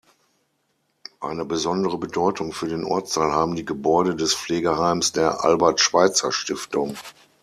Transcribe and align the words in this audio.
Eine 1.19 1.45
besondere 1.45 1.99
Bedeutung 1.99 2.53
für 2.53 2.67
den 2.67 2.85
Ortsteil 2.85 3.31
haben 3.33 3.55
die 3.55 3.65
Gebäude 3.65 4.15
des 4.15 4.33
Pflegeheims 4.33 5.11
der 5.11 5.43
"Albert-Schweitzer-Stiftung". 5.43 6.97